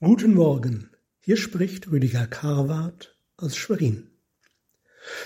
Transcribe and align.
Guten 0.00 0.34
Morgen, 0.34 0.90
hier 1.20 1.38
spricht 1.38 1.90
Rüdiger 1.90 2.26
Karwart 2.26 3.16
aus 3.38 3.56
Schwerin. 3.56 4.10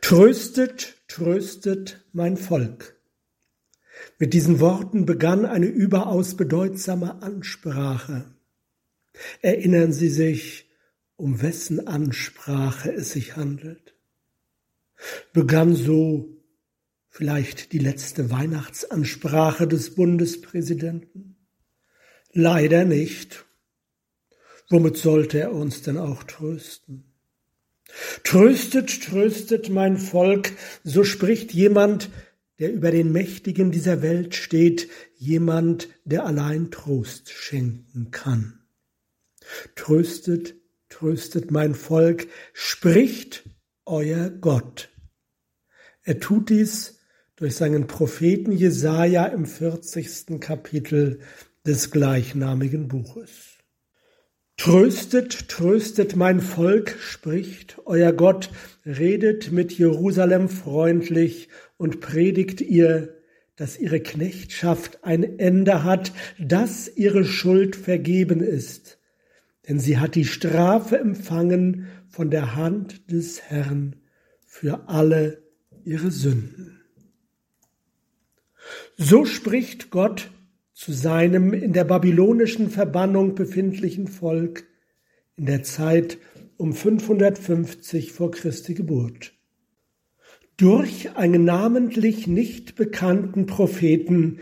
Tröstet, 0.00 1.02
tröstet 1.08 2.06
mein 2.12 2.36
Volk. 2.36 2.96
Mit 4.20 4.34
diesen 4.34 4.60
Worten 4.60 5.04
begann 5.04 5.46
eine 5.46 5.66
überaus 5.66 6.36
bedeutsame 6.36 7.22
Ansprache. 7.22 8.36
Erinnern 9.40 9.92
Sie 9.92 10.08
sich, 10.08 10.70
um 11.16 11.42
wessen 11.42 11.88
Ansprache 11.88 12.92
es 12.92 13.10
sich 13.10 13.34
handelt? 13.34 13.96
Begann 15.32 15.74
so 15.74 16.40
vielleicht 17.08 17.72
die 17.72 17.80
letzte 17.80 18.30
Weihnachtsansprache 18.30 19.66
des 19.66 19.96
Bundespräsidenten? 19.96 21.34
Leider 22.32 22.84
nicht. 22.84 23.44
Womit 24.72 24.96
sollte 24.96 25.38
er 25.38 25.52
uns 25.52 25.82
denn 25.82 25.98
auch 25.98 26.22
trösten? 26.22 27.04
Tröstet, 28.24 29.02
tröstet 29.02 29.68
mein 29.68 29.98
Volk, 29.98 30.52
so 30.82 31.04
spricht 31.04 31.52
jemand, 31.52 32.08
der 32.58 32.72
über 32.72 32.90
den 32.90 33.12
Mächtigen 33.12 33.70
dieser 33.70 34.00
Welt 34.00 34.34
steht, 34.34 34.88
jemand, 35.18 35.90
der 36.06 36.24
allein 36.24 36.70
Trost 36.70 37.28
schenken 37.28 38.12
kann. 38.12 38.60
Tröstet, 39.74 40.54
tröstet 40.88 41.50
mein 41.50 41.74
Volk, 41.74 42.28
spricht 42.54 43.46
euer 43.84 44.30
Gott. 44.30 44.88
Er 46.02 46.18
tut 46.18 46.48
dies 46.48 46.98
durch 47.36 47.56
seinen 47.56 47.88
Propheten 47.88 48.52
Jesaja 48.52 49.26
im 49.26 49.44
40. 49.44 50.40
Kapitel 50.40 51.20
des 51.66 51.90
gleichnamigen 51.90 52.88
Buches. 52.88 53.51
Tröstet, 54.56 55.48
tröstet 55.48 56.14
mein 56.14 56.40
Volk, 56.40 56.96
spricht 57.00 57.78
euer 57.84 58.12
Gott, 58.12 58.50
redet 58.86 59.50
mit 59.50 59.72
Jerusalem 59.72 60.48
freundlich 60.48 61.48
und 61.76 62.00
predigt 62.00 62.60
ihr, 62.60 63.16
dass 63.56 63.78
ihre 63.78 64.00
Knechtschaft 64.00 65.04
ein 65.04 65.38
Ende 65.38 65.84
hat, 65.84 66.12
dass 66.38 66.88
ihre 66.88 67.24
Schuld 67.24 67.76
vergeben 67.76 68.40
ist. 68.40 68.98
Denn 69.68 69.78
sie 69.78 69.98
hat 69.98 70.14
die 70.14 70.24
Strafe 70.24 70.98
empfangen 70.98 71.88
von 72.08 72.30
der 72.30 72.56
Hand 72.56 73.10
des 73.10 73.42
Herrn 73.42 73.96
für 74.46 74.88
alle 74.88 75.42
ihre 75.84 76.10
Sünden. 76.10 76.80
So 78.96 79.24
spricht 79.24 79.90
Gott 79.90 80.30
zu 80.72 80.92
seinem 80.92 81.52
in 81.52 81.72
der 81.72 81.84
babylonischen 81.84 82.70
Verbannung 82.70 83.34
befindlichen 83.34 84.08
Volk 84.08 84.64
in 85.36 85.46
der 85.46 85.62
Zeit 85.62 86.18
um 86.56 86.72
550 86.72 88.12
vor 88.12 88.30
Christi 88.30 88.74
Geburt. 88.74 89.34
Durch 90.56 91.16
einen 91.16 91.44
namentlich 91.44 92.26
nicht 92.26 92.76
bekannten 92.76 93.46
Propheten, 93.46 94.40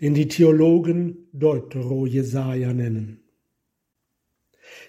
den 0.00 0.14
die 0.14 0.28
Theologen 0.28 1.28
Deutero-Jesaja 1.32 2.72
nennen. 2.72 3.22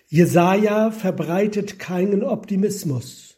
Jesaja 0.08 0.92
verbreitet 0.92 1.80
keinen 1.80 2.24
Optimismus. 2.24 3.38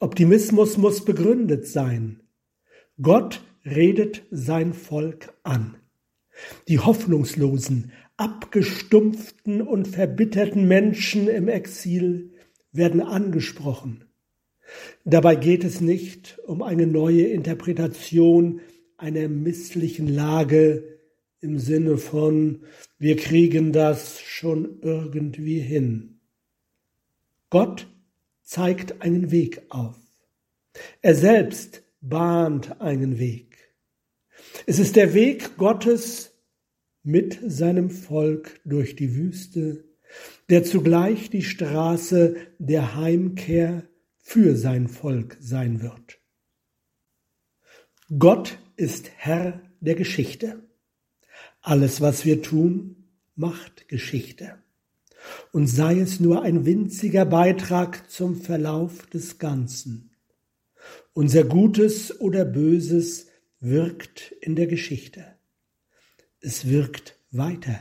Optimismus 0.00 0.78
muss 0.78 1.04
begründet 1.04 1.66
sein. 1.66 2.20
Gott 3.00 3.42
redet 3.64 4.24
sein 4.30 4.74
Volk 4.74 5.32
an. 5.44 5.76
Die 6.68 6.78
hoffnungslosen, 6.78 7.92
abgestumpften 8.16 9.62
und 9.62 9.88
verbitterten 9.88 10.68
Menschen 10.68 11.28
im 11.28 11.48
Exil 11.48 12.30
werden 12.72 13.00
angesprochen. 13.00 14.04
Dabei 15.04 15.36
geht 15.36 15.64
es 15.64 15.80
nicht 15.80 16.38
um 16.46 16.62
eine 16.62 16.86
neue 16.86 17.24
Interpretation 17.24 18.60
einer 18.96 19.28
misslichen 19.28 20.08
Lage 20.08 20.98
im 21.40 21.58
Sinne 21.58 21.98
von 21.98 22.62
wir 22.98 23.16
kriegen 23.16 23.72
das 23.72 24.20
schon 24.20 24.78
irgendwie 24.80 25.58
hin. 25.58 26.20
Gott 27.50 27.88
zeigt 28.42 29.02
einen 29.02 29.30
Weg 29.30 29.62
auf. 29.68 29.96
Er 31.00 31.14
selbst 31.14 31.82
bahnt 32.00 32.80
einen 32.80 33.18
Weg. 33.18 33.58
Es 34.66 34.78
ist 34.78 34.96
der 34.96 35.14
Weg 35.14 35.56
Gottes 35.56 36.31
mit 37.02 37.38
seinem 37.46 37.90
Volk 37.90 38.60
durch 38.64 38.96
die 38.96 39.14
Wüste, 39.14 39.84
der 40.48 40.64
zugleich 40.64 41.30
die 41.30 41.42
Straße 41.42 42.36
der 42.58 42.96
Heimkehr 42.96 43.88
für 44.18 44.56
sein 44.56 44.88
Volk 44.88 45.36
sein 45.40 45.82
wird. 45.82 46.20
Gott 48.18 48.58
ist 48.76 49.10
Herr 49.16 49.60
der 49.80 49.94
Geschichte. 49.94 50.62
Alles, 51.60 52.00
was 52.00 52.24
wir 52.24 52.42
tun, 52.42 53.08
macht 53.34 53.88
Geschichte. 53.88 54.58
Und 55.52 55.66
sei 55.66 56.00
es 56.00 56.20
nur 56.20 56.42
ein 56.42 56.66
winziger 56.66 57.24
Beitrag 57.24 58.10
zum 58.10 58.36
Verlauf 58.36 59.06
des 59.06 59.38
Ganzen. 59.38 60.10
Unser 61.14 61.44
Gutes 61.44 62.20
oder 62.20 62.44
Böses 62.44 63.28
wirkt 63.60 64.32
in 64.40 64.56
der 64.56 64.66
Geschichte. 64.66 65.24
Es 66.44 66.68
wirkt 66.68 67.16
weiter. 67.30 67.78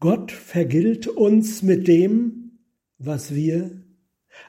Gott 0.00 0.32
vergilt 0.32 1.08
uns 1.08 1.62
mit 1.62 1.88
dem, 1.88 2.58
was 2.98 3.34
wir 3.34 3.82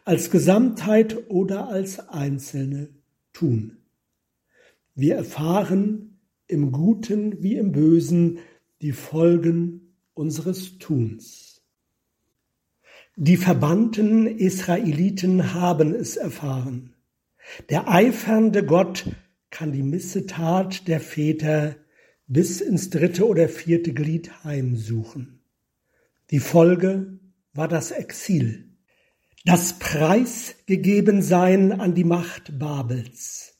als 0.03 0.29
Gesamtheit 0.31 1.29
oder 1.29 1.69
als 1.69 2.09
Einzelne 2.09 2.89
tun. 3.31 3.77
Wir 4.95 5.15
erfahren 5.15 6.19
im 6.47 6.73
Guten 6.73 7.41
wie 7.41 7.55
im 7.55 7.71
Bösen 7.71 8.39
die 8.81 8.91
Folgen 8.91 9.95
unseres 10.13 10.77
Tuns. 10.77 11.61
Die 13.15 13.37
verbannten 13.37 14.27
Israeliten 14.27 15.53
haben 15.53 15.95
es 15.95 16.17
erfahren. 16.17 16.95
Der 17.69 17.89
eifernde 17.89 18.65
Gott 18.65 19.05
kann 19.51 19.71
die 19.71 19.83
Missetat 19.83 20.89
der 20.89 20.99
Väter 20.99 21.77
bis 22.29 22.61
ins 22.61 22.89
dritte 22.91 23.27
oder 23.27 23.49
vierte 23.49 23.91
Glied 23.91 24.43
heimsuchen. 24.43 25.41
Die 26.29 26.39
Folge 26.39 27.19
war 27.53 27.67
das 27.67 27.89
Exil, 27.91 28.69
das 29.45 29.79
Preisgegebensein 29.79 31.71
an 31.71 31.95
die 31.95 32.03
Macht 32.03 32.59
Babels, 32.59 33.57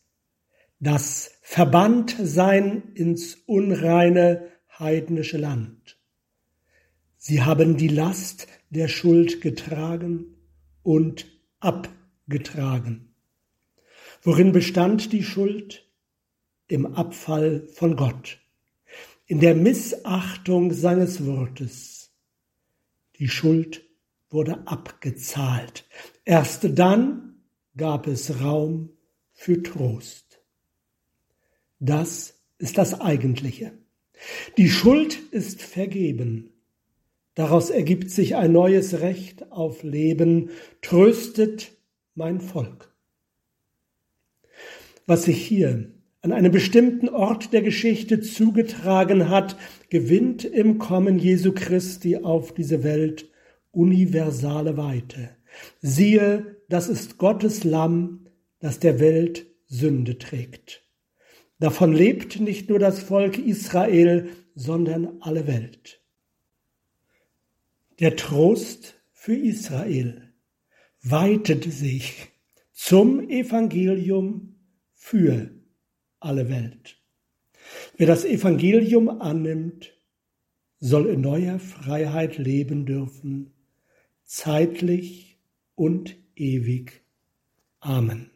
das 0.79 1.31
Verbanntsein 1.41 2.94
ins 2.94 3.35
unreine 3.47 4.47
heidnische 4.78 5.40
Land. 5.40 5.97
Sie 7.18 7.41
haben 7.41 7.75
die 7.75 7.88
Last 7.88 8.47
der 8.69 8.88
Schuld 8.88 9.41
getragen 9.41 10.35
und 10.84 11.25
abgetragen. 11.59 13.16
Worin 14.22 14.52
bestand 14.52 15.12
die 15.12 15.24
Schuld? 15.24 15.88
Im 16.68 16.85
Abfall 16.85 17.68
von 17.74 17.96
Gott, 17.96 18.40
in 19.29 19.40
der 19.40 19.56
Missachtung 19.56 20.73
seines 20.73 21.25
Wortes. 21.25 22.12
Die 23.17 23.29
Schuld 23.29 23.88
wurde 24.29 24.67
abgezahlt. 24.67 25.88
Erst 26.25 26.78
dann 26.78 27.41
gab 27.78 28.07
es 28.07 28.41
Raum 28.41 28.90
für 29.31 29.63
Trost. 29.63 30.41
Das 31.79 32.34
ist 32.57 32.78
das 32.78 33.00
Eigentliche. 33.00 33.72
Die 34.57 34.69
Schuld 34.69 35.17
ist 35.31 35.61
vergeben. 35.61 36.51
Daraus 37.35 37.69
ergibt 37.69 38.11
sich 38.11 38.35
ein 38.35 38.51
neues 38.51 39.00
Recht 39.00 39.49
auf 39.53 39.84
Leben. 39.84 40.49
Tröstet 40.82 41.72
mein 42.16 42.41
Volk 42.41 42.90
was 45.09 45.23
sich 45.23 45.43
hier 45.46 45.91
an 46.22 46.32
einem 46.34 46.52
bestimmten 46.52 47.08
Ort 47.10 47.54
der 47.54 47.62
Geschichte 47.62 48.20
zugetragen 48.20 49.30
hat, 49.30 49.56
gewinnt 49.90 50.44
im 50.44 50.78
Kommen 50.78 51.18
Jesu 51.18 51.54
Christi 51.54 52.18
auf 52.18 52.54
diese 52.54 52.84
Welt 52.84 53.30
universale 53.72 54.76
Weite. 54.78 55.30
Siehe, 55.82 56.58
das 56.68 56.90
ist 56.90 57.18
Gottes 57.18 57.64
Lamm, 57.64 58.28
das 58.60 58.80
der 58.80 59.00
Welt 59.00 59.48
Sünde 59.68 60.18
trägt. 60.18 60.84
Davon 61.60 61.94
lebt 61.94 62.40
nicht 62.40 62.70
nur 62.70 62.80
das 62.80 63.00
Volk 63.00 63.38
Israel, 63.38 64.30
sondern 64.56 65.22
alle 65.22 65.48
Welt. 65.48 66.02
Der 68.00 68.16
Trost 68.16 68.96
für 69.12 69.36
Israel 69.36 70.34
weitet 71.02 71.66
sich 71.66 72.30
zum 72.72 73.30
Evangelium 73.30 74.56
für 74.96 75.59
alle 76.20 76.50
Welt. 76.50 76.98
Wer 77.98 78.08
das 78.08 78.26
Evangelium 78.26 79.10
annimmt, 79.22 79.94
soll 80.80 81.08
in 81.08 81.22
neuer 81.22 81.60
Freiheit 81.60 82.38
leben 82.38 82.86
dürfen, 82.86 83.52
zeitlich 84.24 85.38
und 85.76 86.16
ewig. 86.36 87.04
Amen. 87.80 88.32